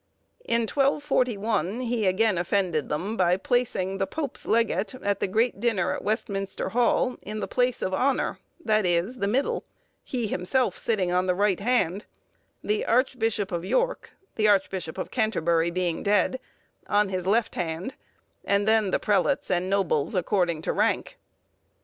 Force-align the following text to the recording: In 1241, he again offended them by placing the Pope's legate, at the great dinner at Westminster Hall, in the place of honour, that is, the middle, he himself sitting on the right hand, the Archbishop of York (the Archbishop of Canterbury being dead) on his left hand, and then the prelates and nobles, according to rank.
In 0.45 0.61
1241, 0.61 1.81
he 1.81 2.07
again 2.07 2.39
offended 2.39 2.89
them 2.89 3.15
by 3.15 3.37
placing 3.37 3.99
the 3.99 4.07
Pope's 4.07 4.47
legate, 4.47 4.95
at 4.95 5.19
the 5.19 5.27
great 5.27 5.59
dinner 5.59 5.93
at 5.93 6.03
Westminster 6.03 6.69
Hall, 6.69 7.17
in 7.21 7.39
the 7.39 7.47
place 7.47 7.83
of 7.83 7.93
honour, 7.93 8.39
that 8.65 8.83
is, 8.83 9.19
the 9.19 9.27
middle, 9.27 9.63
he 10.03 10.25
himself 10.25 10.75
sitting 10.75 11.11
on 11.11 11.27
the 11.27 11.35
right 11.35 11.59
hand, 11.59 12.05
the 12.63 12.83
Archbishop 12.83 13.51
of 13.51 13.63
York 13.63 14.13
(the 14.37 14.47
Archbishop 14.47 14.97
of 14.97 15.11
Canterbury 15.11 15.69
being 15.69 16.01
dead) 16.01 16.39
on 16.87 17.09
his 17.09 17.27
left 17.27 17.53
hand, 17.53 17.93
and 18.43 18.67
then 18.67 18.89
the 18.89 18.97
prelates 18.99 19.51
and 19.51 19.69
nobles, 19.69 20.15
according 20.15 20.63
to 20.63 20.73
rank. 20.73 21.19